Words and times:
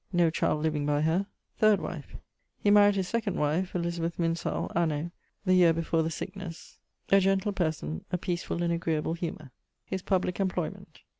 No 0.11 0.31
child 0.31 0.63
living 0.63 0.83
by 0.87 1.01
her. 1.01 1.27
<_Third 1.61 1.77
wife._> 1.77 2.17
He 2.57 2.71
maried 2.71 2.95
his 2.95 3.07
second 3.07 3.35
wife, 3.35 3.75
Elizabeth 3.75 4.17
Minshull, 4.17 4.71
anno... 4.75 5.11
(the 5.45 5.53
year 5.53 5.73
before 5.73 6.01
the 6.01 6.09
sicknesse): 6.09 6.79
a 7.11 7.19
gent. 7.19 7.43
person, 7.53 8.03
a 8.11 8.17
peacefull 8.17 8.63
and 8.63 8.73
agreable 8.73 9.13
humour. 9.13 9.51
<_His 9.91 10.03
public 10.03 10.39
employment. 10.39 11.01